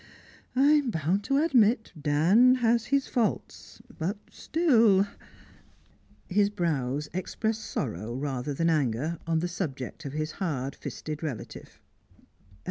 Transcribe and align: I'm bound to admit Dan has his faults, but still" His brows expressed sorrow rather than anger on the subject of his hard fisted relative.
I'm 0.55 0.89
bound 0.89 1.23
to 1.25 1.37
admit 1.37 1.91
Dan 2.01 2.55
has 2.55 2.85
his 2.87 3.05
faults, 3.05 3.83
but 3.99 4.17
still" 4.31 5.05
His 6.27 6.49
brows 6.49 7.07
expressed 7.13 7.63
sorrow 7.63 8.11
rather 8.15 8.55
than 8.55 8.71
anger 8.71 9.19
on 9.27 9.41
the 9.41 9.47
subject 9.47 10.03
of 10.05 10.13
his 10.13 10.31
hard 10.31 10.73
fisted 10.75 11.21
relative. 11.21 11.79